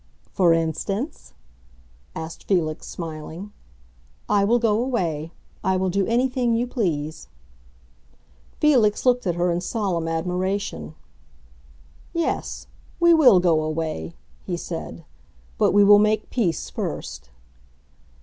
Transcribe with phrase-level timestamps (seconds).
[0.31, 1.33] "For instance?"
[2.15, 3.51] asked Felix, smiling.
[4.27, 5.31] "I will go away.
[5.63, 7.27] I will do anything you please."
[8.59, 10.95] Felix looked at her in solemn admiration.
[12.13, 12.65] "Yes,
[12.99, 15.05] we will go away," he said.
[15.59, 17.29] "But we will make peace first."